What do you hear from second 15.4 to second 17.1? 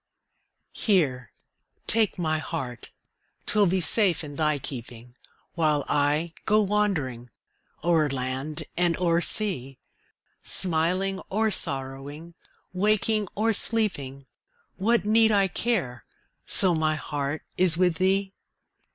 care, so my